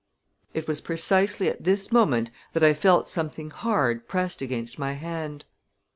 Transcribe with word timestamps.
It 0.55 0.67
was 0.67 0.81
precisely 0.81 1.47
at 1.47 1.63
this 1.63 1.91
moment 1.91 2.31
that 2.53 2.63
I 2.63 2.73
felt 2.73 3.07
something 3.07 3.51
hard 3.51 4.07
pressed 4.07 4.41
against 4.41 4.79
my 4.79 4.93
hand. 4.93 5.45